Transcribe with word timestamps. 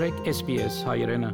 մտրեք 0.00 0.28
SPS 0.32 0.76
հայրենը։ 0.88 1.28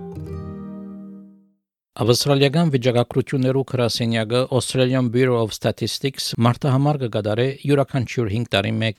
Ավստրալիական 2.03 2.73
վիճակագրություններու 2.75 3.63
քրասենյակը 3.71 4.41
Australian 4.59 5.11
Bureau 5.15 5.37
of 5.39 5.53
Statistics 5.55 6.33
մարտահամար 6.35 6.99
կգադարե 7.05 7.47
յուրաքանչյուր 7.63 8.33
5 8.33 8.51
տարի 8.57 8.73
մեկ 8.81 8.99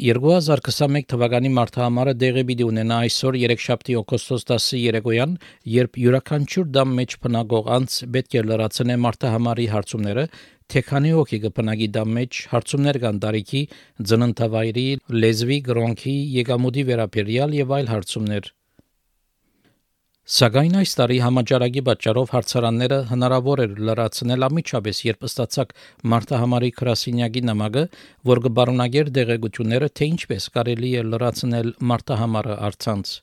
2021 0.00 1.04
թվականի 1.12 1.50
մարտահամարը 1.56 2.12
դեղի 2.20 2.42
պիտի 2.48 2.66
ունենա 2.66 3.00
այսօր 3.04 3.36
3-շաբթի 3.40 3.96
օգոստոս 4.00 4.46
10-ի 4.48 4.78
երեկոյան, 4.80 5.34
երբ 5.72 5.98
յուրաքանչյուր 6.04 6.70
դամ 6.76 6.94
մեջ 7.00 7.16
փնագող 7.24 7.68
անց 7.76 7.96
պետք 8.14 8.36
է 8.40 8.44
լրացնե 8.50 8.96
մարտահամարի 9.04 9.66
հարցումները, 9.74 10.24
թե 10.72 10.82
քանի 10.88 11.12
հոգի 11.18 11.40
կփնագի 11.44 11.90
դա 11.98 12.06
մեջ 12.20 12.40
հարցումներ 12.54 13.00
կան 13.04 13.20
տարիքի, 13.26 13.62
ծննդավայրի, 14.12 14.86
լեզվի, 15.20 15.60
գրոնքի, 15.68 16.16
եկամուտի 16.40 16.86
վերաբերյալ 16.92 17.60
եւ 17.60 17.76
այլ 17.80 17.92
հարցումներ։ 17.96 18.50
Սակայն 20.30 20.76
այս 20.78 20.92
տարի 20.94 21.14
համաճարակի 21.24 21.80
պատճառով 21.86 22.28
հարցարանները 22.30 22.98
հնարավոր 23.08 23.62
էր 23.64 23.72
լրացնել 23.88 24.46
ամիջապես, 24.46 25.00
երբ 25.08 25.26
ստացակ 25.26 25.72
մարտահամարի 26.12 26.70
քրասինյակի 26.76 27.42
նամակը, 27.48 27.82
որ 28.30 28.42
կբարունագեր 28.44 29.10
դեղեցությունները, 29.16 29.88
թե 29.98 30.08
ինչպես 30.12 30.46
կարելի 30.54 30.92
է 31.00 31.02
լրացնել 31.08 31.74
մարտահամարը 31.90 32.60
արցանց։ 32.70 33.14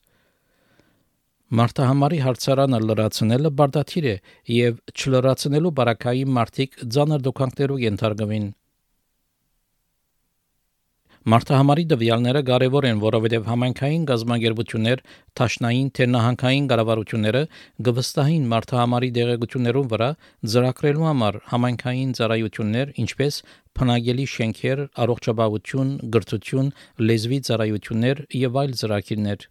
Մարտահամարի 1.61 2.21
հարցարանը 2.27 2.83
լրացնելը 2.91 3.55
բարդաթիր 3.61 4.11
է 4.11 4.15
եւ 4.57 4.81
չլրացնելու 4.91 5.75
բարակայի 5.79 6.27
մարտիկ 6.41 6.79
ցաներ 6.97 7.27
դոկանքներով 7.31 7.83
ենթարկվին։ 7.87 8.51
Մարտահամարի 11.27 11.83
դվյալները 11.91 12.41
կարևոր 12.47 12.85
են, 12.87 12.99
որովհետև 13.03 13.47
համայնքային 13.51 14.03
գազམ་ագերբություններ, 14.07 15.01
տաշնային 15.39 15.89
թե 15.97 16.07
նահանգային 16.11 16.69
կառավարությունները 16.71 17.41
գվստահին 17.87 18.45
մարտահամարի 18.53 19.09
դեղեցություններուն 19.17 19.89
վրա 19.91 20.09
ծրագրելու 20.53 21.05
համար 21.09 21.39
համայնքային 21.51 22.15
ծառայություններ, 22.21 22.95
ինչպես 23.03 23.41
փնագելի 23.75 24.29
շենքեր, 24.37 24.85
առողջապահություն, 25.03 25.93
գրթություն, 26.15 26.73
լեզվի 27.11 27.43
ծառայություններ 27.51 28.25
եւ 28.47 28.59
այլ 28.63 28.81
ծրագիրներ։ 28.87 29.47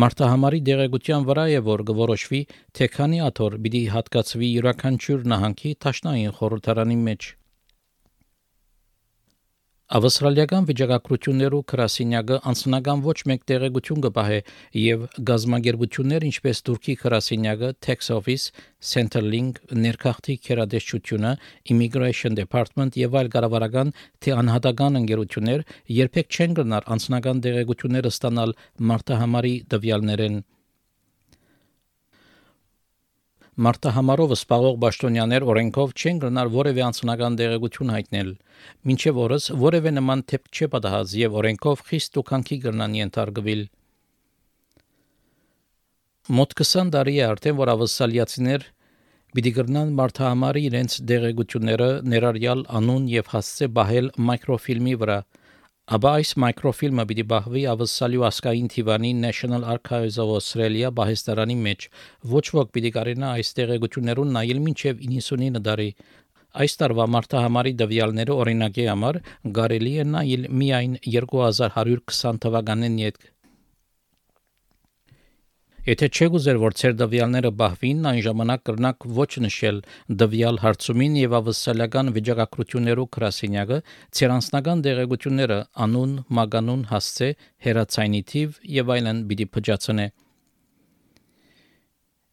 Մարտահամարի 0.00 0.66
դեղեցության 0.72 1.28
վրա 1.28 1.50
է 1.60 1.64
որ 1.68 1.88
կորոշվի 1.92 2.46
թե 2.72 2.94
քանի 2.96 3.26
աթոռ 3.28 3.60
պիտի 3.66 3.88
հատկացվի 3.92 4.54
յուրաքանչյուր 4.56 5.32
նահանգի 5.36 5.80
տաշնային 5.84 6.38
խորհրդարանի 6.40 7.04
մեջ։ 7.04 7.34
Ավստրալիական 9.86 10.64
վիճակագրություններու 10.66 11.58
քրասինյակը 11.70 12.36
անձնական 12.50 13.02
ոչ 13.04 13.14
մեկ 13.30 13.44
տեղեկություն 13.46 14.00
կպահե 14.06 14.38
եւ 14.82 15.04
գազམ་ագերբություններ 15.28 16.26
ինչպես 16.26 16.62
Թուրքի 16.66 16.96
քրասինյակը 17.02 17.70
Tax 17.86 18.10
Office, 18.16 18.48
Centrelink, 18.82 19.60
ներքախտի 19.70 20.36
քերադեշությունը, 20.48 21.32
Immigration 21.70 22.34
Department 22.40 22.98
եւ 22.98 23.14
այլ 23.22 23.30
կառավարական 23.36 23.94
թե 24.26 24.36
անհատական 24.42 25.00
ընկերություններ 25.04 25.64
երբեք 26.02 26.34
չեն 26.34 26.58
գնար 26.58 26.90
անձնական 26.96 27.46
տեղեկությունները 27.46 28.14
ստանալ 28.16 28.58
մարտահամարի 28.90 29.56
տվյալներեն 29.70 30.42
Մարտահամարով 33.56 34.32
սպաղող 34.36 34.74
պաշտոնյաներ 34.82 35.44
օրենքով 35.48 35.92
չեն 35.96 36.18
գնար 36.26 36.48
որևէ 36.52 36.82
անձնական 36.86 37.36
դեղեցություն 37.40 37.92
հայտնել։ 37.94 38.32
Մինչև 38.90 39.20
օրս 39.22 39.46
որևէ 39.62 39.92
նման 39.96 40.24
թեփք 40.32 40.58
չէ 40.60 40.68
պատահած 40.74 41.14
եւ 41.20 41.38
օրենքով 41.40 41.84
խիստ 41.88 42.12
տուքանքի 42.16 42.58
կրնան 42.66 42.96
ենթարկվել։ 43.00 43.62
Մոտ 46.36 46.52
20 46.60 46.92
տարի 46.98 47.16
է 47.16 47.24
արդեն 47.30 47.56
որ 47.62 47.72
ավսալիացիներ 47.76 48.68
պիտի 49.36 49.52
գրնան 49.56 49.96
մարտահամարի 50.02 50.66
իրենց 50.68 51.00
դեղեցությունները 51.08 51.88
ներառյալ 52.12 52.66
անուն 52.76 53.08
եւ 53.14 53.32
հասցե 53.32 53.72
բահել 53.80 54.12
մայկրոֆիլմի 54.28 54.94
վրա 55.00 55.18
Աբա 55.86 56.12
այս 56.18 56.30
մայկրոֆիլմը 56.42 57.02
պիտի 57.06 57.24
բահվի 57.30 57.60
ավսալյու 57.70 58.24
ասկային 58.26 58.70
թիվանի 58.72 59.10
National 59.18 59.66
Archives 59.74 60.16
of 60.22 60.32
Australia 60.34 60.88
բահեստարանի 60.96 61.56
մեջ։ 61.66 61.86
Ոչ 62.32 62.42
ոք 62.56 62.72
պիտի 62.74 62.90
կարենա 62.96 63.28
այս 63.36 63.52
տեղեկություններուն 63.58 64.32
նայել 64.36 64.62
մինչև 64.64 65.04
99 65.12 65.62
դարի։ 65.68 65.86
Այս 66.64 66.76
տարվա 66.80 67.06
մարտահամարի 67.14 67.74
դվյալները 67.84 68.40
օրինակի 68.42 68.88
համար 68.90 69.20
կարելի 69.60 69.94
է 70.02 70.08
նայել 70.16 70.50
միայն 70.64 70.98
2120 71.06 72.42
թվականին 72.46 73.00
յետք 73.04 73.30
Եթե 75.86 76.06
չեք 76.10 76.32
ուզեր, 76.34 76.56
որ 76.58 76.74
ցեր 76.74 76.94
դվյալները 76.98 77.50
բահվին, 77.60 77.98
այն 78.10 78.16
ժամանակ 78.26 78.62
կրնակ 78.66 79.04
ոչ 79.18 79.28
նշել 79.44 79.76
դվյալ 80.22 80.56
հարցումին 80.64 81.18
եւ 81.20 81.36
ավսալական 81.38 82.10
վիճակագրություններով 82.16 83.06
քրասինյակը, 83.16 83.78
ցեր 84.18 84.34
անձնական 84.36 84.82
դեղեցությունները 84.86 85.58
անուն, 85.86 86.16
մագանուն, 86.38 86.82
հասցե, 86.90 87.28
հերացայինի 87.68 88.22
թիվ 88.32 88.58
եւ 88.78 88.90
այլն 88.96 89.20
պիտի 89.30 89.46
փճացնե։ 89.54 90.08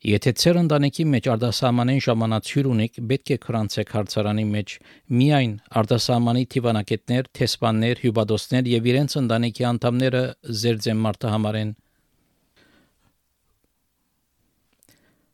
Եթե 0.03 0.33
ցեր 0.41 0.57
ընտանիքի 0.63 1.03
մեջ 1.13 1.29
արտասահմանեն 1.37 2.01
ժամանացյուր 2.03 2.71
ունեք, 2.73 2.97
պետք 3.13 3.29
է 3.33 3.37
քրանցեք 3.45 3.93
հարցարանի 3.93 4.47
մեջ 4.49 4.73
միայն 5.21 5.53
արտասահմանի 5.83 6.43
թիվանակետներ, 6.57 7.29
թեսպաններ, 7.37 8.03
հյուբադոսներ 8.03 8.73
եւ 8.73 8.91
իրենց 8.93 9.17
ընտանիքի 9.23 9.69
անդամները 9.69 10.25
զերձեն 10.63 11.01
մարտահամարեն 11.07 11.73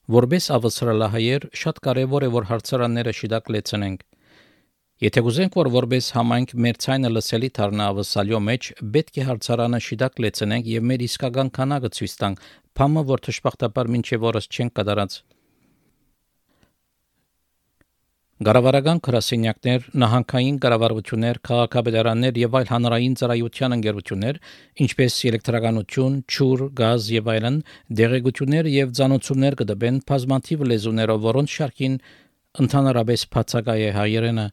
Որպես 0.09 0.45
ավստրալահայեր 0.55 1.43
շատ 1.61 1.79
կարևոր 1.85 2.23
է 2.25 2.29
որ 2.33 2.45
հարցարանները 2.49 3.11
շիդակ 3.13 3.49
լեցնենք։ 3.53 3.99
Եթե 5.05 5.21
գուզենք 5.25 5.57
որ 5.59 5.67
որպես 5.75 6.07
համայնք 6.15 6.53
մեր 6.65 6.79
ցայնը 6.83 7.11
լսելի 7.13 7.49
դառնա 7.59 7.89
ավսալյո 7.93 8.39
մեջ, 8.47 8.69
պետք 8.95 9.19
է 9.21 9.25
հարցարանը 9.29 9.79
շիդակ 9.85 10.17
լեցնենք 10.25 10.71
եւ 10.73 10.87
մեր 10.89 11.03
իսկական 11.05 11.51
քանակը 11.59 11.91
ցույց 11.99 12.15
տանք, 12.23 12.41
փամը 12.79 13.03
որ 13.13 13.23
թշպախտապար 13.29 13.91
մինչեւ 13.95 14.25
օրս 14.33 14.49
չեն 14.49 14.73
կատարած։ 14.79 15.21
Գարավարական 18.39 18.99
քրասենյակներ, 19.03 19.87
նահանգային 19.99 20.57
կառավարություններ, 20.63 21.39
քաղաքապետարաններ 21.43 22.37
եւ 22.39 22.53
այլ 22.59 22.69
հանրային 22.69 23.17
ծառայության 23.19 23.75
ընկերություններ, 23.75 24.37
ինչպես 24.85 25.17
էլեկտրականություն, 25.31 26.15
ջուր, 26.35 26.63
գազ 26.79 27.09
եւ 27.17 27.27
այլն, 27.33 27.57
դեղեցություններ 27.99 28.69
եւ 28.71 28.93
ցանոցումներ 28.99 29.57
կդբեն 29.59 29.97
բազմաթիվ 30.07 30.63
լեզուներով, 30.71 31.19
որոնց 31.27 31.55
շարքին 31.59 31.99
ընդհանրապես 32.63 33.27
բացակայ 33.35 33.77
է 33.89 33.91
հայերենը։ 33.99 34.47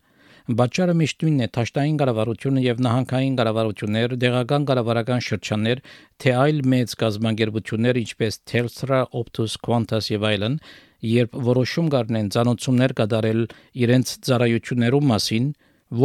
Բաճարը 0.46 0.92
միշտ 0.98 1.22
նույնն 1.22 1.46
է՝ 1.46 1.48
ճաշտային 1.54 1.96
կառավարությունը 2.02 2.60
եւ 2.66 2.82
նահանգային 2.86 3.38
կառավարություններ, 3.38 4.12
դեղական 4.26 4.66
կառավարական 4.66 5.24
շրջաններ, 5.26 5.80
թե 6.22 6.34
այլ 6.42 6.60
մեծ 6.74 6.94
գազམ་ագերբություններ, 7.02 7.98
ինչպես 8.02 8.38
Telstra, 8.46 9.00
Optus, 9.10 9.56
Qantas 9.58 10.10
եւ 10.12 10.28
այլն, 10.30 10.60
երբ 11.04 11.36
որոշում 11.48 11.88
կառնեն 11.94 12.30
ցանոցումներ 12.36 12.94
կատարել 13.00 13.42
իրենց 13.86 14.12
ծառայություններում 14.26 15.08
մասին 15.12 15.50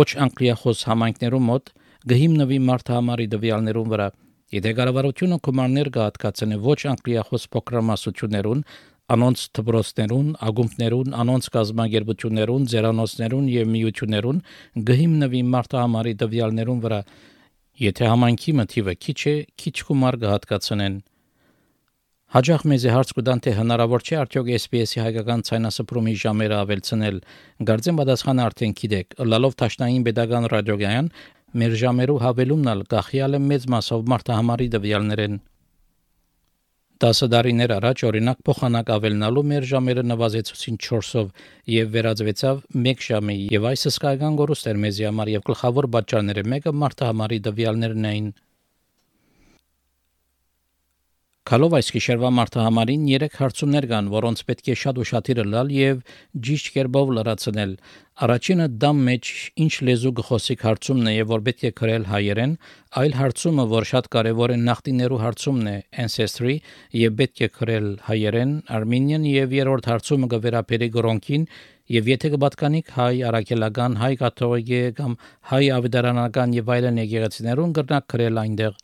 ոչ 0.02 0.10
անկլիախոս 0.26 0.84
համայնքներում 0.92 1.48
մոտ 1.52 1.72
գհիմնվի 2.12 2.60
մարտահամարի 2.72 3.28
դվյալներուն 3.32 3.92
վրա 3.96 4.08
եթե 4.52 4.72
կառավարությունը 4.78 5.38
կոմաններ 5.48 5.90
կհատկացնի 5.96 6.58
ոչ 6.66 6.80
անկլիախոս 6.92 7.44
փոքրամասնություններուն 7.56 8.64
անոնց 9.12 9.42
թբրոցներուն, 9.58 10.28
ագումբներուն, 10.48 11.16
անոնց 11.22 11.48
կազմակերպություններուն, 11.56 12.68
ձերանոցներուն 12.72 13.48
եւ 13.52 13.72
միություններուն 13.72 14.42
գհիմնվի 14.88 15.42
մարտահամարի 15.52 16.14
դվյալներուն 16.22 16.84
վրա 16.86 17.00
եթե 17.82 18.10
համայնքի 18.12 18.54
մթիվը 18.62 18.96
քիչ 19.04 19.20
է, 19.32 19.36
քիչ 19.62 19.76
կումար 19.90 20.18
կհատկացնեն 20.22 20.96
Հաջող 22.32 22.62
մեզ 22.72 22.84
հարց 22.88 23.10
կտան 23.18 23.42
թե 23.44 23.52
հնարավոր 23.58 24.04
չէ 24.08 24.18
արդյոք 24.22 24.50
SPS-ի 24.56 25.02
հայկական 25.04 25.42
ցայնասփռումի 25.50 26.12
ժամերը 26.22 26.60
ավելցնել։ 26.64 27.16
Գարձեմ 27.68 27.98
պատասխանը 28.00 28.44
արդեն 28.48 28.76
գիտեք։ 28.82 29.16
Լալով 29.28 29.56
Թաշնային 29.60 30.06
pedagogan 30.06 30.46
ռադիոգայան 30.54 31.10
մեր 31.60 31.74
ժամերու 31.82 32.16
հավելումնալ 32.24 32.84
գախյալ 32.94 33.36
է 33.36 33.42
մեծ 33.52 33.66
մասով 33.74 34.06
մարտահամարի 34.14 34.68
դվյալներեն։ 34.76 35.36
10 37.04 37.30
տարիներ 37.34 37.74
առաջ 37.76 38.06
օրինակ 38.12 38.40
փոխանակ 38.48 38.94
ավելնալու 38.96 39.44
մեր 39.52 39.68
ժամերը 39.74 40.06
նվազեցուցին 40.14 40.80
4-ով 40.88 41.34
եւ 41.76 41.92
վերածվեցավ 41.98 42.64
1 42.94 43.06
ժամի 43.10 43.38
եւ 43.58 43.68
այս 43.74 43.86
հսկայական 43.90 44.40
գորուստ 44.40 44.72
էր 44.72 44.82
մեզի 44.86 45.08
համար 45.10 45.34
եւ 45.36 45.46
գլխավոր 45.52 45.90
պատճառները 45.98 46.46
մեկը 46.56 46.76
մարտահամարի 46.86 47.42
դվյալներն 47.50 48.10
էին 48.12 48.32
Կալով 51.52 51.74
այս 51.76 51.90
գիշերվա 51.92 52.30
մարտահամարին 52.32 53.02
3 53.12 53.34
հարցումներ 53.36 53.86
կան, 53.92 54.06
որոնց 54.14 54.42
պետք 54.48 54.68
է 54.72 54.76
շատ 54.82 55.00
ուշադիր 55.04 55.40
լալ 55.52 55.72
եւ 55.76 55.98
ճիշտ 56.48 56.68
կերպով 56.76 57.10
լրացնել։ 57.18 57.74
Առաջինը 58.24 58.68
դամ 58.84 59.02
մեջ 59.08 59.32
ինչ 59.66 59.74
լեզու 59.90 60.14
գխոսիկ 60.20 60.62
հարցումն 60.68 61.10
է 61.12 61.14
եւ 61.18 61.34
որ 61.34 61.44
պետք 61.48 61.66
է 61.68 61.72
գրել 61.82 62.06
հայերեն, 62.12 62.54
այլ 63.02 63.18
հարցումը, 63.20 63.66
որ 63.74 63.88
շատ 63.92 64.08
կարեւոր 64.16 64.54
է 64.56 64.58
նախտիներու 64.62 65.20
հարցումն 65.26 65.68
է 65.68 65.76
ancestry 66.06 66.56
եւ 67.02 67.18
պետք 67.20 67.42
է 67.44 67.50
գրել 67.58 67.90
հայերեն, 68.08 68.54
armenian 68.80 69.26
եւ 69.28 69.58
երրորդ 69.60 69.90
հարցումը 69.92 70.30
կվերապերի 70.36 70.90
գրոնքին 70.96 71.44
եւ 71.98 72.08
եթե 72.14 72.32
կպատկանիք 72.38 72.94
հայ 72.96 73.16
արաքելական, 73.34 74.00
հայ 74.06 74.14
կաթողիկե 74.24 74.82
կամ 75.02 75.20
հայ 75.52 75.62
ավետարանական 75.82 76.56
եւ 76.62 76.74
այլն 76.78 77.04
եկեղեցիներուն 77.04 77.76
կրնակ 77.82 78.10
գրել 78.16 78.42
այնտեղ 78.46 78.80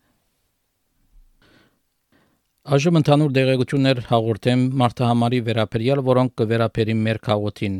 Այժմ 2.67 2.97
ընդհանուր 2.99 3.29
դեղեցություններ 3.31 3.99
հաղորդեմ 4.09 4.63
մարտահամարի 4.79 5.37
վերաբերյալ, 5.47 5.99
որոնք 6.07 6.31
կվերապերի 6.41 6.95
մեր 7.03 7.19
քաղաքին։ 7.27 7.77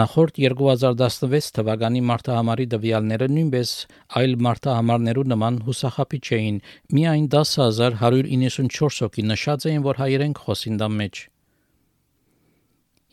Նախորդ 0.00 0.40
2016 0.44 1.52
թվականի 1.58 2.02
մարտահամարի 2.08 2.66
դվյալները 2.72 3.28
նույնպես 3.34 3.74
այլ 4.20 4.34
մարտահամարներու 4.46 5.24
նման 5.34 5.60
հուսախապի 5.68 6.20
չէին։ 6.26 6.58
Միայն 6.98 7.28
10194 7.36 9.06
հոգի 9.06 9.26
նշած 9.30 9.68
էին, 9.70 9.86
որ 9.86 10.02
հայերեն 10.02 10.36
խոսին 10.42 10.82
դա 10.82 10.90
մեջ։ 10.98 11.22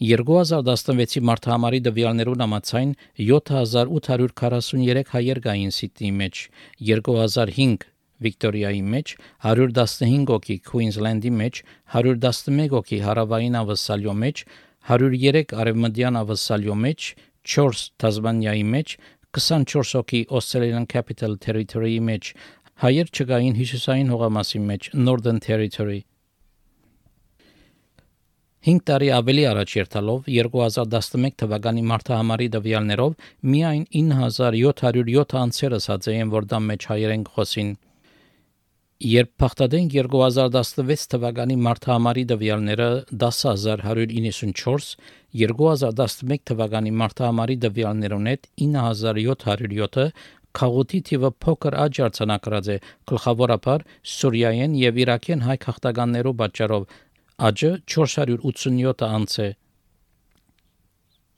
2016-ի 0.02 1.22
մարտահամարի 1.30 1.86
դվյալներուն 1.86 2.44
համաձայն 2.48 2.98
7843 3.30 5.14
հայեր 5.14 5.46
կային 5.46 5.74
Սիդնեի 5.78 6.14
մեջ, 6.26 6.46
2005 6.90 7.91
Վիկտորիայի 8.26 8.82
մեջ 8.96 9.14
115 9.52 10.28
հոգի 10.32 10.58
Քուինզլենդի 10.68 11.32
մեջ 11.40 11.62
111 11.96 12.70
հոգի 12.76 13.00
հարավային 13.08 13.58
Ավստրալիո 13.62 14.16
մեջ 14.26 14.44
103 14.92 15.56
արևմտյան 15.64 16.22
Ավստրալիո 16.22 16.78
մեջ 16.86 17.10
4 17.56 17.84
Տասմանիայի 18.04 18.64
մեջ 18.76 18.96
24 19.42 19.98
հոգի 19.98 20.22
Australian 20.38 20.88
Capital 20.94 21.38
Territory-ի 21.48 22.00
մեջ 22.12 22.32
հայեր 22.86 23.12
չկային 23.12 23.60
հյուսիսային 23.62 24.16
հողամասի 24.16 24.64
մեջ 24.70 24.90
Northern 25.08 25.40
Territory 25.44 26.02
5 28.62 28.82
տարի 28.86 29.08
ավելի 29.18 29.44
առաջ 29.50 29.72
երթալով 29.74 30.28
2011 30.34 31.32
թվականի 31.42 31.84
մարտահամարի 31.92 32.48
դվյալներով 32.56 33.16
միայն 33.54 33.86
9707 34.02 35.34
անձեր 35.40 35.76
ասած 35.78 36.10
էին, 36.12 36.34
որ 36.36 36.46
դա 36.52 36.60
մեջ 36.68 36.86
հայերեն 36.92 37.24
խոսին։ 37.34 37.72
Երբ 39.02 39.30
փախտadենք 39.42 39.94
2016 39.98 41.08
թվականի 41.10 41.56
մարտահամարի 41.66 42.24
դվյալները 42.32 42.90
10194, 43.24 44.90
2011 45.42 46.44
թվականի 46.52 46.92
մարտահամարի 47.00 47.56
դվյալներուն 47.64 48.30
հետ 48.32 48.46
9707-ը 48.66 50.06
քաղուտի 50.60 51.02
թիվը 51.10 51.32
փոքր 51.46 51.80
աճ 51.86 52.02
արձանագրած 52.08 52.70
է 52.76 52.78
գլխավորապես 53.14 53.98
Սուրիայեն 54.14 54.78
եւ 54.84 55.02
Իրաքեն 55.08 55.46
հայ 55.50 55.58
քաղաքականներու 55.66 56.38
պատճառով 56.44 56.88
աճը 57.50 57.72
487 57.96 59.08
անց 59.10 59.40
է 59.48 59.50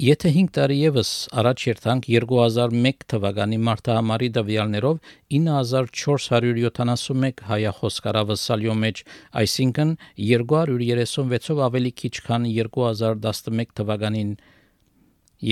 Եթե 0.03 0.29
5 0.35 0.49
տարի 0.55 0.75
եւս 0.81 1.09
առաջ 1.39 1.61
երթանք 1.65 2.07
2001 2.11 3.03
թվականի 3.11 3.57
մարտահամարի 3.67 4.27
դվյալներով 4.37 5.11
9471 5.35 7.43
հայախոս 7.51 7.99
կարավսալյո 8.07 8.73
մեջ, 8.81 8.99
այսինքն 9.41 9.93
236-ով 10.31 11.61
ավելի 11.67 11.91
քիչ 12.01 12.11
քան 12.25 12.47
2011 12.49 13.71
թվականին։ 13.79 14.33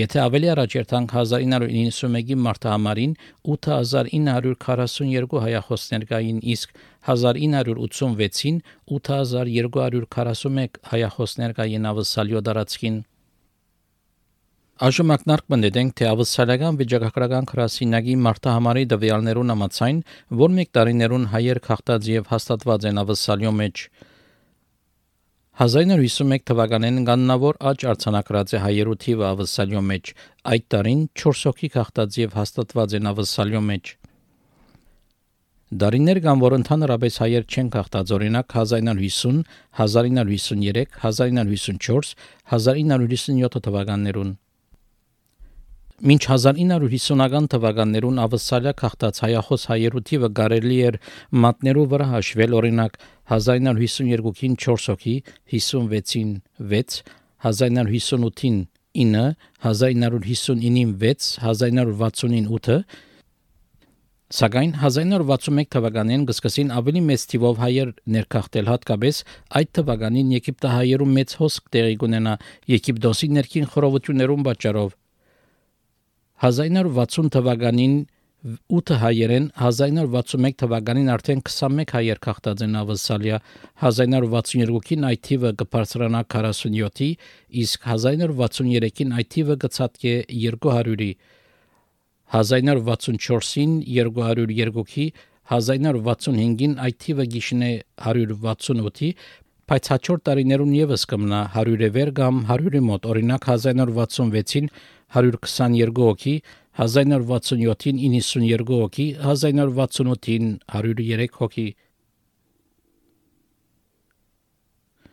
Եթե 0.01 0.19
ավելի 0.23 0.51
առաջ 0.55 0.75
երթանք 0.79 1.15
1991-ի 1.21 2.37
մարտահամարին 2.47 3.13
8942 3.55 5.45
հայախոսներ 5.45 6.03
կային, 6.11 6.43
իսկ 6.57 6.75
1986-ին 7.13 8.59
8241 8.99 10.83
հայախոսներ 10.91 11.57
կային 11.61 11.89
ավսալյո 11.93 12.43
դարածքին։ 12.51 12.99
Այժմ 14.81 15.11
ակնարկ 15.13 15.51
մտենք 15.53 15.91
թե 15.99 16.05
ավստրալիական 16.09 16.77
վիճակագրական 16.79 17.47
քրասինագի 17.51 18.15
մարտահամարի 18.25 18.85
դվյալներուն 18.93 19.53
համաձայն, 19.53 19.99
որ 20.41 20.55
մեկ 20.57 20.71
տարիներուն 20.77 21.27
հայեր 21.33 21.59
խախտած 21.67 22.07
եւ 22.09 22.31
հաստատված 22.31 22.87
են 22.89 23.01
ավստրալիո 23.03 23.51
մեջ 23.59 23.83
1951 25.61 26.43
թվականին 26.49 26.97
կաննավոր 27.11 27.61
աճ 27.71 27.87
արձանագրած 27.93 28.55
է 28.57 28.63
հայերու 28.65 28.97
թիվը 29.05 29.25
ավստրալիո 29.29 29.85
մեջ, 29.91 30.13
այդ 30.49 30.69
տարին 30.73 31.07
4 31.21 31.45
հոգի 31.45 31.73
խախտած 31.77 32.21
եւ 32.25 32.37
հաստատված 32.41 32.97
են 32.97 33.13
ավստրալիո 33.13 33.65
մեջ 33.69 33.95
Դարիներ 35.81 36.17
կան, 36.25 36.41
որ 36.41 36.53
ընդհանրապես 36.57 37.17
հայեր 37.21 37.43
չեն 37.47 37.67
խախտած, 37.77 38.09
օրինակ 38.17 38.55
1950, 38.59 39.43
1953, 39.77 40.89
1954, 41.05 42.15
1957 42.57 43.61
թվականներուն 43.69 44.39
Մինչ 46.01 46.23
1950-ական 46.25 47.45
թվականներուն 47.53 48.19
ավսալիա 48.23 48.71
քաղտած 48.79 49.19
հայախոս 49.21 49.65
հայերու 49.69 50.01
թիվը 50.09 50.29
կարելի 50.39 50.77
էր 50.87 50.95
մատներու 51.43 51.83
վրա 51.91 52.07
հաշվել, 52.13 52.55
օրինակ 52.57 52.95
1952-ին 53.35 54.55
4 54.63 54.87
հոգի, 54.89 55.13
56-ին 55.53 56.31
6, 56.71 56.97
1958-ին 57.45 58.57
9, 58.97 59.21
1959-ին 59.61 60.95
6, 61.05 61.29
1960-ին 61.45 62.49
8, 62.49 62.81
Սակայն 64.31 64.73
1961 64.79 65.69
թվականին 65.75 66.21
գսկսին 66.29 66.69
ավելի 66.71 67.01
մեծ 67.03 67.23
թիվով 67.33 67.57
հայեր 67.61 67.89
ներքախտել 68.15 68.69
հատկապես 68.71 69.19
այդ 69.59 69.71
թվականին 69.77 70.31
Եգիպտահայերու 70.37 71.09
մեծ 71.17 71.35
հոսք 71.41 71.67
տեղի 71.75 71.97
կունենա 72.05 72.37
Եգիպտոսի 72.71 73.29
ներքին 73.35 73.67
խորովություններուն 73.75 74.45
պատճառով 74.47 74.95
1960 76.41 77.29
թվականին 77.35 77.95
8 78.73 78.95
հայերեն 78.97 79.43
1961 79.53 80.55
թվականին 80.57 81.09
արդեն 81.13 81.43
21 81.45 81.91
հայեր 81.93 82.21
քաղտած 82.25 82.63
են 82.65 82.77
ավսալիա 82.79 83.37
1962-ին 83.89 85.05
այդ 85.11 85.21
թիվը 85.27 85.51
կբարձրանա 85.59 86.21
47-ի 86.33 87.09
իսկ 87.63 87.85
1963-ին 87.95 89.13
այդ 89.19 89.29
թիվը 89.35 89.57
կցածկե 89.65 90.15
200-ի 90.31 91.11
1964-ին 92.39 93.77
202-ի 93.91 95.07
1965-ին 95.51 96.75
այդ 96.87 96.99
թիվը 97.05 97.27
գիշնե 97.37 97.71
168-ի 98.09 99.13
բայց 99.71 99.87
հաջորդ 99.87 100.23
տարիներուն 100.27 100.71
եւս 100.75 101.03
կմնա 101.07 101.37
100-ը 101.53 101.87
վեր 101.95 102.09
կամ 102.17 102.39
100-ի 102.49 102.79
մոտ 102.83 103.05
օրինակ 103.07 103.45
1966-ին 103.53 104.65
122 105.15 106.01
հոգի, 106.07 106.33
1967-ին 106.87 108.01
92 108.03 108.81
հոգի, 108.81 109.05
1968-ին 109.21 110.49
103 110.81 111.29
հոգի։ 111.37 111.65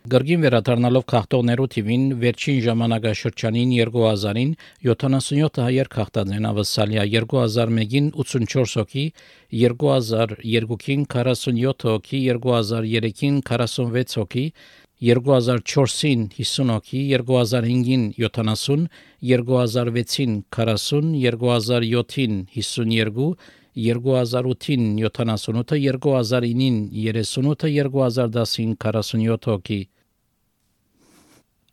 Գրգին 0.07 0.45
վերադառնալով 0.45 1.05
քաղտողներու 1.11 1.67
թիվին 1.75 2.03
վերջին 2.23 2.59
ժամանակաշրջանին 2.65 3.73
2000-ին 3.75 4.53
77 4.87 5.59
հայեր 5.65 5.91
քաղտած 5.95 6.31
են 6.39 6.47
ավսալիա 6.53 7.07
2001-ին 7.15 8.13
84 8.15 8.79
հոգի 8.79 9.07
2002-ին 9.59 11.03
47 11.11 11.89
հոգի 11.91 12.21
2003-ին 12.31 13.43
46 13.51 14.19
հոգի 14.23 14.47
2004-ին 14.99 16.25
50 16.35 16.73
հոգի, 16.75 17.03
2005-ին 17.19 18.09
70, 18.19 18.89
2006-ին 19.23 20.33
40, 20.51 21.13
2007-ին 21.23 22.41
52, 22.55 23.29
2008-ին 23.79 24.89
78, 25.05 25.79
2009-ին 25.85 26.81
38, 27.05 27.71
2010-ին 27.77 28.75
47 28.83 29.49
հոգի։ 29.53 29.81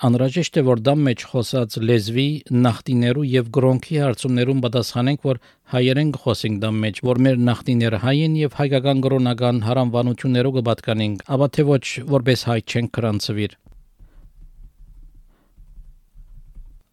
Անհրաժեշտ 0.05 0.57
է 0.59 0.61
որ 0.67 0.81
դամ 0.83 1.03
մեջ 1.07 1.21
խոսած 1.31 1.75
լեզվի 1.89 2.25
նախտիներու 2.65 3.23
եւ 3.31 3.51
գրոնքի 3.57 3.99
հարցումներուն 4.03 4.63
պատասխանենք 4.65 5.27
որ 5.29 5.39
հայերեն 5.71 6.11
խոսենք 6.25 6.59
դամ 6.65 6.81
մեջ 6.85 6.99
որ 7.09 7.21
մեր 7.27 7.39
նախտիները 7.49 8.01
հայ 8.03 8.17
են 8.25 8.35
եւ 8.41 8.57
հայկական 8.59 9.03
գրոնական 9.05 9.61
հարանվանություններով 9.69 10.57
կպատկանենք 10.59 11.23
ապա 11.37 11.47
թե 11.55 11.67
ոչ 11.71 11.85
որպես 12.11 12.45
հայ 12.51 12.59
չեն 12.65 12.91
կրանցվիր 12.99 13.55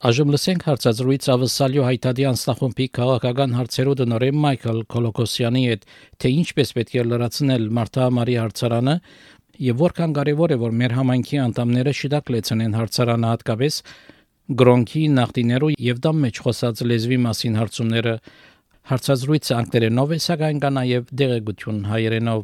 Այժմ 0.02 0.32
լսենք 0.34 0.64
հարցազրույց 0.66 1.26
ավսալյո 1.30 1.82
հայտարարի 1.86 2.24
անստախումբի 2.26 2.86
քաղաքական 2.96 3.52
հարցերու 3.54 3.92
դնորեն 4.00 4.38
Մայքլ 4.42 4.80
Կոլոկոսյանի 4.90 5.60
հետ, 5.62 5.84
թե 6.18 6.32
ինչպես 6.42 6.72
պետք 6.78 6.96
է 6.96 7.04
լրացնել 7.06 7.68
Մարտահամարի 7.78 8.34
հարցարանը 8.40 8.96
եւ 9.62 9.78
որքան 9.82 10.16
կարեւոր 10.16 10.54
է 10.56 10.58
որ 10.62 10.74
մեր 10.82 10.96
համայնքի 10.98 11.38
անդամները 11.44 11.92
շիտակ 12.00 12.32
լեցնեն 12.34 12.74
հարցարանը 12.80 13.30
հատկապես 13.30 13.78
գրոնքի 14.62 15.04
նախտիներու 15.22 15.70
եւ 15.86 16.02
դամ 16.02 16.18
մեջ 16.26 16.42
խոսած 16.48 16.82
լեզվի 16.90 17.18
մասին 17.30 17.60
հարցումները 17.62 18.16
հարցազրույցը 18.90 19.54
անգլերենով 19.62 20.16
է 20.18 20.20
սակայն 20.26 20.62
կա 20.66 20.72
նաեւ 20.82 21.14
դեղեցություն 21.22 21.80
հայերենով 21.92 22.42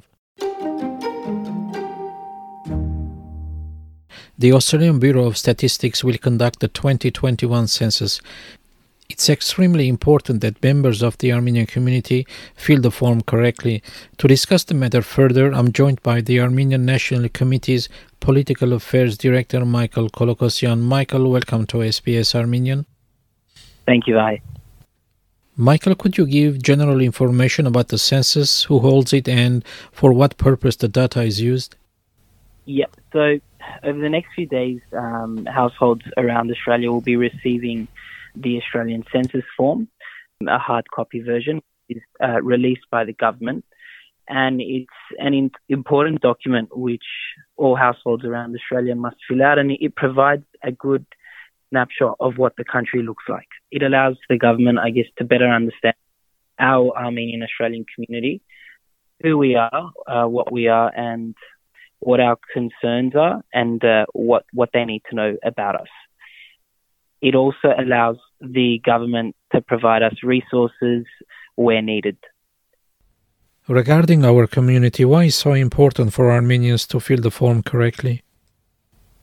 The 4.41 4.53
Australian 4.53 5.01
Bureau 5.01 5.27
of 5.27 5.37
Statistics 5.37 6.05
will 6.05 6.17
conduct 6.17 6.61
the 6.61 6.69
2021 6.69 7.67
census. 7.67 8.21
It's 9.09 9.29
extremely 9.29 9.89
important 9.89 10.43
that 10.43 10.63
members 10.63 11.03
of 11.03 11.19
the 11.19 11.33
Armenian 11.33 11.67
community 11.67 12.25
fill 12.55 12.81
the 12.81 12.93
form 12.93 13.23
correctly. 13.23 13.83
To 14.19 14.29
discuss 14.29 14.63
the 14.63 14.75
matter 14.75 15.03
further, 15.03 15.53
I'm 15.53 15.73
joined 15.73 16.01
by 16.05 16.21
the 16.21 16.39
Armenian 16.39 16.87
National 16.87 17.29
Committee's 17.29 17.89
Political 18.21 18.75
Affairs 18.75 19.19
Director 19.19 19.65
Michael 19.65 20.09
Kolokosyan. 20.09 20.83
Michael, 20.83 21.29
welcome 21.33 21.67
to 21.67 21.79
SBS 21.79 22.37
Armenian. 22.37 22.87
Thank 23.87 24.07
you, 24.07 24.21
I. 24.21 24.41
Michael, 25.57 25.97
could 25.97 26.17
you 26.17 26.27
give 26.27 26.63
general 26.63 27.01
information 27.01 27.67
about 27.67 27.89
the 27.89 27.99
census, 27.99 28.63
who 28.63 28.79
holds 28.79 29.13
it, 29.13 29.29
and 29.29 29.65
for 29.91 30.13
what 30.13 30.39
purpose 30.39 30.77
the 30.77 30.87
data 30.87 31.23
is 31.23 31.41
used? 31.41 31.75
Yeah, 32.71 32.85
so 33.15 33.41
over 33.83 33.99
the 33.99 34.11
next 34.11 34.35
few 34.35 34.45
days, 34.45 34.83
um, 34.93 35.47
households 35.47 36.03
around 36.19 36.51
Australia 36.51 36.93
will 36.93 37.01
be 37.01 37.17
receiving 37.17 37.89
the 38.37 38.59
Australian 38.59 39.05
Census 39.11 39.45
Form, 39.57 39.89
a 40.47 40.59
hard 40.59 40.85
copy 40.91 41.23
version, 41.23 41.63
is 41.89 42.03
uh, 42.23 42.43
released 42.43 42.85
by 42.91 43.07
the 43.07 43.15
government. 43.15 43.65
And 44.29 44.61
it's 44.61 45.01
an 45.19 45.33
in- 45.33 45.51
important 45.71 46.21
document 46.21 46.69
which 46.77 47.07
all 47.57 47.75
households 47.75 48.27
around 48.27 48.55
Australia 48.55 48.95
must 48.95 49.17
fill 49.27 49.43
out, 49.43 49.59
and 49.59 49.71
it 49.71 49.97
provides 49.97 50.45
a 50.63 50.71
good 50.71 51.07
snapshot 51.71 52.19
of 52.21 52.37
what 52.37 52.55
the 52.57 52.65
country 52.65 53.03
looks 53.03 53.25
like. 53.31 53.49
It 53.71 53.83
allows 53.83 54.19
the 54.29 54.37
government, 54.37 54.79
I 54.79 54.91
guess, 54.91 55.07
to 55.17 55.25
better 55.25 55.49
understand 55.49 55.95
our 56.59 56.95
Armenian 56.95 57.43
Australian 57.43 57.87
community, 57.95 58.43
who 59.23 59.39
we 59.39 59.55
are, 59.55 59.91
uh, 60.07 60.27
what 60.27 60.53
we 60.53 60.69
are, 60.69 60.93
and 60.95 61.35
what 62.01 62.21
our 62.21 62.39
concerns 62.53 63.15
are 63.17 63.43
and 63.53 63.85
uh, 63.85 64.07
what 64.13 64.45
what 64.53 64.71
they 64.73 64.85
need 64.85 65.03
to 65.11 65.17
know 65.17 65.37
about 65.43 65.75
us. 65.81 65.89
It 67.21 67.35
also 67.35 67.75
allows 67.77 68.19
the 68.41 68.81
government 68.85 69.35
to 69.53 69.61
provide 69.61 70.03
us 70.03 70.15
resources 70.23 71.05
where 71.57 71.83
needed. 71.83 72.17
Regarding 73.67 74.25
our 74.25 74.47
community, 74.47 75.05
why 75.05 75.25
is 75.25 75.35
so 75.35 75.53
important 75.53 76.13
for 76.13 76.31
Armenians 76.31 76.87
to 76.87 77.01
fill 77.01 77.21
the 77.21 77.31
form 77.31 77.63
correctly? 77.63 78.23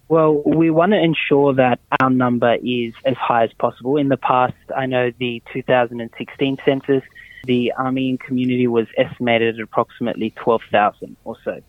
Well, 0.08 0.44
we 0.46 0.70
want 0.70 0.91
to 0.91 1.00
ensure 1.00 1.55
that 1.55 1.79
our 2.00 2.12
number 2.12 2.55
is 2.55 2.94
as 3.05 3.15
high 3.15 3.46
as 3.46 3.53
possible. 3.53 3.98
In 3.98 4.10
the 4.10 4.17
past, 4.17 4.53
I 4.77 4.86
know 4.86 5.12
the 5.17 5.41
2016 5.51 6.58
census, 6.63 7.01
the 7.46 7.74
Armenian 7.74 8.20
community 8.20 8.67
was 8.67 8.86
estimated 8.98 9.55
at 9.55 9.62
approximately 9.62 10.29
12,000 10.32 11.17
or 11.24 11.38
so. 11.44 11.60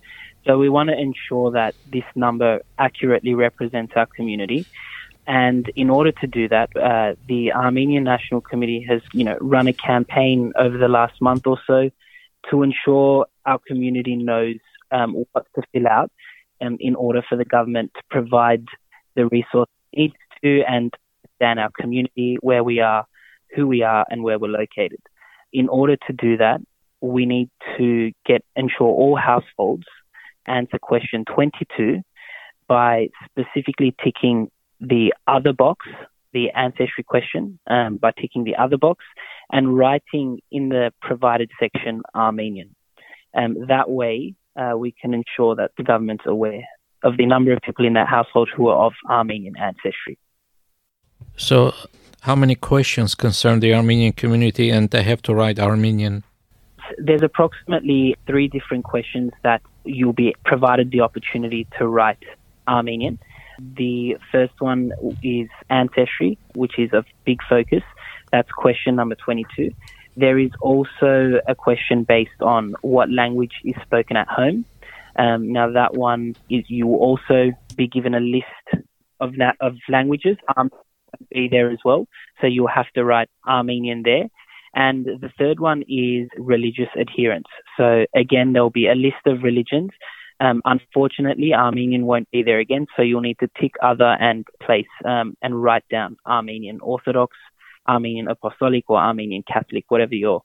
So 0.46 0.58
we 0.58 0.68
want 0.68 0.90
to 0.90 0.98
ensure 0.98 1.50
that 1.52 1.74
this 1.90 2.04
number 2.14 2.60
accurately 2.78 3.34
represents 3.34 3.92
our 3.96 4.06
community. 4.06 4.64
And 5.26 5.68
in 5.74 5.90
order 5.90 6.12
to 6.12 6.26
do 6.28 6.48
that, 6.48 6.70
uh, 6.76 7.16
the 7.26 7.52
Armenian 7.52 8.04
National 8.04 8.40
Committee 8.40 8.86
has, 8.88 9.02
you 9.12 9.24
know, 9.24 9.36
run 9.40 9.66
a 9.66 9.72
campaign 9.72 10.52
over 10.56 10.78
the 10.78 10.86
last 10.86 11.20
month 11.20 11.48
or 11.48 11.58
so 11.66 11.90
to 12.50 12.62
ensure 12.62 13.26
our 13.44 13.58
community 13.66 14.14
knows 14.14 14.56
um, 14.92 15.24
what 15.32 15.46
to 15.56 15.62
fill 15.72 15.88
out 15.88 16.12
um, 16.60 16.76
in 16.78 16.94
order 16.94 17.22
for 17.28 17.36
the 17.36 17.44
government 17.44 17.90
to 17.96 18.02
provide 18.08 18.64
the 19.16 19.26
resources 19.26 19.72
it 19.92 19.98
needs 19.98 20.14
to 20.44 20.62
and 20.68 20.94
understand 21.24 21.58
our 21.58 21.70
community, 21.80 22.38
where 22.40 22.62
we 22.62 22.78
are, 22.78 23.04
who 23.56 23.66
we 23.66 23.82
are, 23.82 24.06
and 24.08 24.22
where 24.22 24.38
we're 24.38 24.48
located. 24.48 25.00
In 25.52 25.68
order 25.68 25.96
to 26.06 26.12
do 26.12 26.36
that, 26.36 26.60
we 27.00 27.26
need 27.26 27.50
to 27.78 28.12
get 28.24 28.44
ensure 28.54 28.86
all 28.86 29.16
households 29.16 29.86
answer 30.46 30.78
question 30.78 31.24
22 31.24 32.02
by 32.68 33.08
specifically 33.24 33.94
ticking 34.02 34.50
the 34.80 35.14
other 35.26 35.52
box, 35.52 35.86
the 36.32 36.50
ancestry 36.50 37.04
question, 37.04 37.58
um, 37.66 37.96
by 37.96 38.12
ticking 38.12 38.44
the 38.44 38.56
other 38.56 38.76
box 38.76 39.04
and 39.50 39.76
writing 39.76 40.40
in 40.50 40.68
the 40.68 40.92
provided 41.00 41.50
section 41.58 42.02
Armenian. 42.14 42.74
Um, 43.34 43.66
that 43.68 43.88
way, 43.88 44.34
uh, 44.56 44.76
we 44.76 44.92
can 44.92 45.14
ensure 45.14 45.54
that 45.56 45.72
the 45.76 45.82
government's 45.82 46.24
aware 46.26 46.64
of 47.02 47.16
the 47.16 47.26
number 47.26 47.52
of 47.52 47.60
people 47.62 47.86
in 47.86 47.92
that 47.94 48.08
household 48.08 48.48
who 48.54 48.68
are 48.68 48.86
of 48.86 48.92
Armenian 49.08 49.56
ancestry. 49.56 50.18
So, 51.36 51.74
how 52.22 52.34
many 52.34 52.54
questions 52.54 53.14
concern 53.14 53.60
the 53.60 53.74
Armenian 53.74 54.12
community 54.12 54.70
and 54.70 54.90
they 54.90 55.02
have 55.02 55.22
to 55.22 55.34
write 55.34 55.58
Armenian? 55.58 56.24
There's 56.98 57.22
approximately 57.22 58.16
three 58.26 58.48
different 58.48 58.84
questions 58.84 59.32
that 59.42 59.60
you'll 59.86 60.12
be 60.12 60.34
provided 60.44 60.90
the 60.90 61.00
opportunity 61.00 61.66
to 61.78 61.86
write 61.86 62.22
Armenian. 62.68 63.18
The 63.58 64.18
first 64.30 64.60
one 64.60 64.92
is 65.22 65.48
ancestry, 65.70 66.38
which 66.54 66.78
is 66.78 66.92
a 66.92 67.04
big 67.24 67.38
focus. 67.48 67.82
That's 68.32 68.50
question 68.50 68.96
number 68.96 69.14
22. 69.14 69.70
There 70.16 70.38
is 70.38 70.50
also 70.60 71.40
a 71.46 71.54
question 71.54 72.04
based 72.04 72.42
on 72.42 72.74
what 72.82 73.10
language 73.10 73.52
is 73.64 73.74
spoken 73.82 74.16
at 74.16 74.28
home. 74.28 74.64
Um, 75.18 75.52
now, 75.52 75.70
that 75.72 75.94
one 75.94 76.36
is 76.50 76.64
you 76.68 76.86
will 76.86 76.98
also 76.98 77.52
be 77.76 77.86
given 77.86 78.14
a 78.14 78.20
list 78.20 78.84
of, 79.20 79.36
na- 79.36 79.52
of 79.60 79.76
languages. 79.88 80.36
Um, 80.56 80.70
be 81.30 81.48
there 81.48 81.70
as 81.70 81.78
well. 81.84 82.06
So 82.40 82.46
you'll 82.46 82.68
have 82.68 82.90
to 82.94 83.04
write 83.04 83.28
Armenian 83.46 84.02
there. 84.02 84.24
And 84.76 85.06
the 85.06 85.30
third 85.38 85.58
one 85.58 85.82
is 85.88 86.28
religious 86.36 86.90
adherence. 87.00 87.46
So 87.78 88.04
again, 88.14 88.52
there'll 88.52 88.68
be 88.68 88.88
a 88.88 88.94
list 88.94 89.24
of 89.24 89.42
religions. 89.42 89.90
Um, 90.38 90.60
unfortunately, 90.66 91.54
Armenian 91.54 92.04
won't 92.04 92.30
be 92.30 92.42
there 92.42 92.58
again, 92.58 92.86
so 92.94 93.00
you'll 93.00 93.22
need 93.22 93.38
to 93.40 93.48
tick 93.58 93.72
other 93.82 94.04
and 94.20 94.46
place 94.62 94.84
um, 95.06 95.34
and 95.40 95.62
write 95.62 95.88
down 95.90 96.18
Armenian 96.26 96.80
Orthodox, 96.80 97.34
Armenian 97.88 98.28
Apostolic, 98.28 98.84
or 98.88 98.98
Armenian 98.98 99.44
Catholic, 99.50 99.86
whatever 99.88 100.14
your 100.14 100.42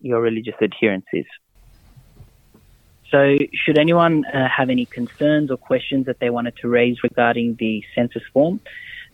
your 0.00 0.20
religious 0.20 0.54
adherence 0.60 1.06
is. 1.12 1.26
So, 3.12 3.36
should 3.54 3.78
anyone 3.78 4.24
uh, 4.26 4.48
have 4.48 4.70
any 4.70 4.86
concerns 4.86 5.52
or 5.52 5.56
questions 5.56 6.06
that 6.06 6.18
they 6.18 6.30
wanted 6.30 6.56
to 6.56 6.68
raise 6.68 7.02
regarding 7.04 7.56
the 7.60 7.84
census 7.94 8.22
form, 8.32 8.60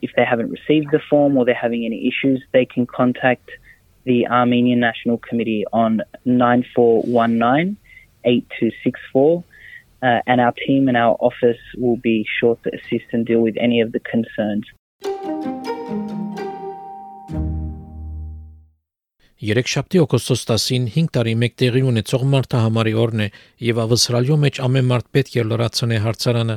if 0.00 0.10
they 0.16 0.24
haven't 0.24 0.50
received 0.50 0.90
the 0.90 1.00
form 1.10 1.36
or 1.36 1.44
they're 1.44 1.54
having 1.54 1.84
any 1.84 2.08
issues, 2.08 2.42
they 2.52 2.64
can 2.64 2.86
contact 2.86 3.50
the 4.04 4.26
Armenian 4.28 4.80
National 4.80 5.18
Committee 5.18 5.64
on 5.72 6.02
9419 6.24 7.76
8264. 8.24 9.44
Uh, 10.02 10.20
and 10.26 10.40
our 10.40 10.52
team 10.66 10.88
and 10.88 10.96
our 10.96 11.16
office 11.20 11.60
will 11.78 11.96
be 11.96 12.26
sure 12.38 12.56
to 12.64 12.70
assist 12.74 13.06
and 13.12 13.24
deal 13.24 13.40
with 13.40 13.56
any 13.58 13.80
of 13.80 13.92
the 13.92 14.00
concerns. 14.00 14.66
Երեքշաբթի 19.44 20.00
օգոստոս 20.00 20.42
10-ին 20.48 20.84
5 20.92 21.08
տարի 21.14 21.32
մեկ 21.40 21.56
տեղի 21.60 21.80
ունեցող 21.88 22.22
մարտահամարի 22.34 22.92
օրն 23.02 23.22
է 23.24 23.26
եւ 23.66 23.80
ավսալյո 23.82 24.36
մեջ 24.44 24.60
ամեն 24.66 24.86
մարդ 24.92 25.08
պետք 25.16 25.34
է 25.40 25.44
լրացնե 25.48 25.98
հարցարանը։ 26.04 26.56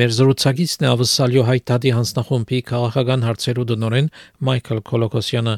Մեր 0.00 0.14
զրուցակիցն 0.18 0.86
է 0.86 0.88
ավսալյո 0.90 1.44
հայտարարի 1.50 1.92
հանձնախումբի 1.98 2.60
քաղաքական 2.70 3.26
հարցերու 3.28 3.66
դնորեն 3.70 4.08
Մայքլ 4.48 4.80
Կոլոկոսյանը։ 4.90 5.54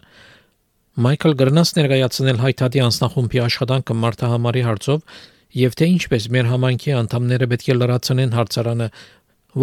Մայքլ 0.97 1.35
գրնաս 1.37 1.71
ներկայացնել 1.77 2.39
հայտարարի 2.41 2.81
անձնախումբի 2.87 3.41
աշխատանքը 3.45 3.95
մարտահամարի 4.01 4.61
հարցով 4.65 5.19
եւ 5.61 5.75
թե 5.77 5.89
ինչպես 5.93 6.29
մեր 6.33 6.47
համայնքի 6.49 6.95
անդամները 6.97 7.49
պետք 7.51 7.67
է 7.69 7.77
լրացնեն 7.77 8.33
հարցարանը, 8.37 8.87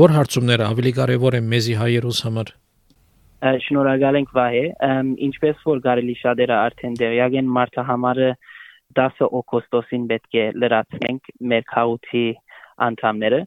որ 0.04 0.14
հարցումները 0.14 0.68
ավելի 0.68 0.92
կարեւոր 1.00 1.38
են 1.40 1.48
մեզի 1.54 1.78
հայերուս 1.80 2.20
համար։ 2.28 2.52
Շնորհակալ 3.66 4.20
ենք 4.22 4.36
Վահե, 4.38 4.64
ինչպես 5.26 5.66
որ 5.74 5.82
կարելի 5.90 6.16
շատերը 6.22 6.60
արդեն 6.60 7.00
դերյակ 7.02 7.40
են 7.42 7.50
մարտահամարը 7.58 8.30
10 9.02 9.26
օգոստոսին 9.42 10.08
պետք 10.14 10.38
է 10.38 10.46
լրացնենք 10.62 11.34
մեր 11.50 11.68
քաղաքի 11.74 12.26
անդամները։ 12.94 13.42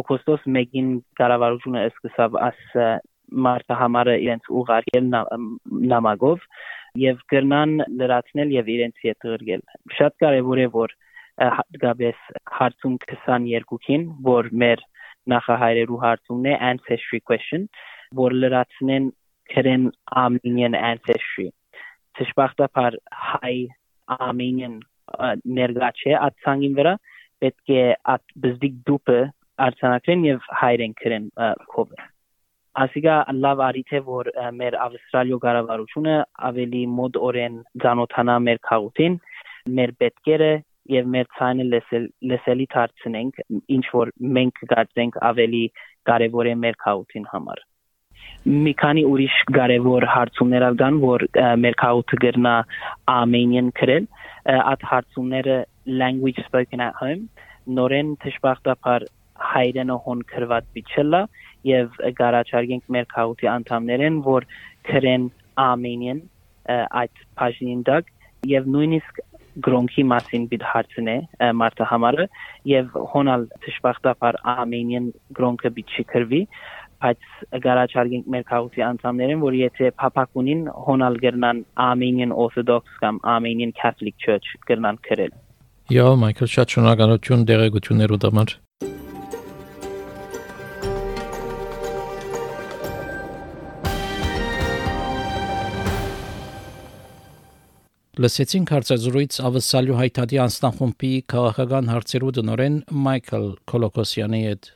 Օգոստոս 0.00 0.48
1-ին 0.48 0.90
կառավարությունը 1.20 1.86
սկսավ 1.92 2.40
աս 2.48 2.60
մարտահամարը 3.46 4.16
իրենց 4.24 4.50
ուղարկել 4.60 5.08
նամակով 5.92 6.44
եւ 7.00 7.22
կրնան 7.30 7.76
լրացնել 8.00 8.52
եւ 8.56 8.70
իրենց 8.74 9.04
հետ 9.04 9.28
գրել։ 9.44 9.62
Շատ 9.98 10.16
կարեւոր 10.24 10.62
է 10.64 10.66
որ 10.74 10.94
հատկապես 11.40 12.24
հարցում 12.58 12.96
22-ին, 13.06 14.06
որ 14.26 14.50
մեր 14.62 14.82
նախահայրերու 15.30 16.00
հարցումն 16.04 16.50
է 16.50 16.54
ancestry 16.70 17.20
question, 17.30 17.66
որ 18.18 18.36
լրացնեն 18.42 19.10
քրեն 19.54 19.88
Armenian 20.22 20.76
ancestry։ 20.76 21.50
Դժբախտաբար 22.18 22.98
հայ 23.30 23.56
Armenian 24.18 24.80
ներգա 25.58 25.90
չէ 25.98 26.14
այդ 26.18 26.36
ցանգին 26.44 26.76
վրա, 26.78 26.94
պետք 27.42 27.74
է 27.74 27.84
at 28.14 28.34
բզդիկ 28.44 28.80
դուպը 28.90 29.20
արձանագրեն 29.66 30.24
եւ 30.28 30.48
հայրեն 30.60 30.96
գրեն 31.00 31.28
կովը 31.74 32.08
ասիգա 32.78 33.14
լավ 33.34 33.62
արիթ 33.66 33.92
է 33.98 34.00
որ 34.06 34.30
մեր 34.58 34.76
ավստրալիո 34.84 35.38
կառավարությունը 35.44 36.16
ավելի 36.48 36.82
մոդ 36.98 37.16
օրեն 37.28 37.56
ցանոթանա 37.82 38.36
մեր 38.46 38.60
քաղաքին 38.68 39.16
մեր 39.78 39.92
պետքերը 40.02 40.52
եւ 40.94 41.10
մեր 41.14 41.26
ցանը 41.38 41.66
լսել 41.72 42.06
լսելի 42.30 42.66
դարձնենք 42.74 43.42
ինչ 43.76 43.84
որ 43.94 44.12
մենք 44.38 44.62
գտենք 44.70 45.18
ավելի 45.30 45.64
կարեւոր 46.10 46.52
է 46.52 46.54
մեր 46.62 46.80
քաղաքին 46.86 47.26
համար 47.34 47.66
մի 48.64 48.72
քանի 48.80 49.04
ուրիշ 49.10 49.36
կարևոր 49.56 50.06
հարցումներ 50.14 50.64
ալգան 50.70 50.98
որ 51.04 51.26
մեր 51.64 51.76
քաղաքը 51.82 52.18
գրնա 52.24 52.54
Armenian 53.14 53.70
գրել 53.80 54.06
at 54.56 54.84
հարցումները 54.90 55.56
language 56.00 56.40
spoken 56.46 56.80
at 56.86 56.94
home 57.02 57.28
նորեն 57.78 58.14
դժբախտաբար 58.24 59.04
հայրենը 59.52 59.96
հոն 60.04 60.22
քրված 60.32 60.68
բիչելա 60.76 61.22
եւ 61.70 61.98
գարաչարգենք 62.20 62.92
մեր 62.96 63.08
քաղաքի 63.14 63.50
անդամներեն 63.54 64.20
որ 64.26 64.46
քրեն 64.90 65.26
Armenian 65.64 66.22
այդ 66.70 67.24
բաժնին 67.40 67.82
դակ 67.88 68.10
եւ 68.50 68.68
նույնիսկ 68.74 69.22
գրոնքի 69.66 70.02
մասին 70.10 70.44
բիդ 70.50 70.64
հարցն 70.72 71.08
է 71.10 71.16
մարտը 71.60 71.86
համարը 71.90 72.26
եւ 72.70 72.92
հոնալ 73.14 73.48
դժբախտաբար 73.64 74.38
Armenian 74.54 75.10
գրոնքը 75.36 75.72
բիտ 75.78 75.96
չի 75.96 76.04
քրվի 76.12 76.42
բայց 77.00 77.28
գարաչարգենք 77.64 78.26
մեր 78.32 78.42
քաղաքի 78.50 78.82
անդամներին, 78.86 79.38
որ 79.40 79.54
եթե 79.56 79.92
փապակունին 80.00 80.66
հոնալ 80.86 81.14
գրնան 81.24 81.62
Armenian 81.88 82.34
Orthodox 82.44 82.98
կամ 83.00 83.20
Armenian 83.34 83.72
Catholic 83.80 84.18
Church 84.20 84.52
գրնան 84.68 85.00
գրել։ 85.08 85.32
Յո, 85.90 86.08
Մայքլ, 86.22 86.50
շատ 86.56 86.74
շնորհակալություն 86.76 87.46
դերեկություններու 87.48 88.20
համար։ 88.26 88.52
Լսեցինք 98.20 98.70
հարցազրույց 98.74 99.36
ավսալյու 99.48 99.94
հայտարարի 99.96 100.38
անձնախումբի 100.42 101.08
քաղաքական 101.32 101.86
հարցերու 101.88 102.32
դնորեն 102.36 102.74
Մայքլ 103.06 103.46
Կոլոկոսյանի 103.72 104.40
հետ։ 104.44 104.68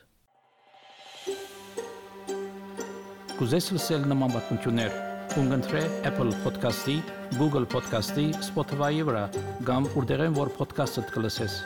Կուզես 3.35 3.67
լսել 3.75 4.07
նման 4.09 4.33
բանություններ, 4.33 4.97
կընտրե 5.35 5.83
Apple 6.09 6.33
Podcast-ի, 6.47 6.97
Google 7.37 7.69
Podcast-ի, 7.75 8.25
Spotify-ի 8.49 9.05
վրա, 9.11 9.27
կամ 9.69 9.91
որտեղեն 9.93 10.39
որ 10.41 10.53
podcast-ը 10.57 11.05
կլսես։ 11.13 11.61